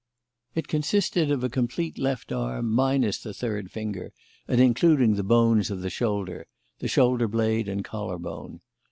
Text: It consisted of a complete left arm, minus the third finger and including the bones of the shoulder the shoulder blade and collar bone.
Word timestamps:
It 0.55 0.67
consisted 0.67 1.29
of 1.29 1.43
a 1.43 1.47
complete 1.47 1.99
left 1.99 2.31
arm, 2.31 2.71
minus 2.71 3.19
the 3.21 3.35
third 3.35 3.69
finger 3.69 4.11
and 4.47 4.59
including 4.59 5.13
the 5.13 5.21
bones 5.21 5.69
of 5.69 5.81
the 5.81 5.91
shoulder 5.91 6.47
the 6.79 6.87
shoulder 6.87 7.27
blade 7.27 7.69
and 7.69 7.85
collar 7.85 8.17
bone. 8.17 8.61